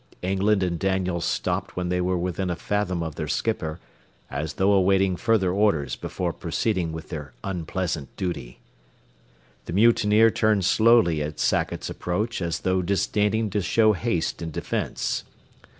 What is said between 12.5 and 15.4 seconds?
though disdaining to show haste in defence.